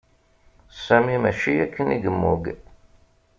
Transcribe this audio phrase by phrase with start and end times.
[0.85, 2.43] Sami mačči akken i yemmug.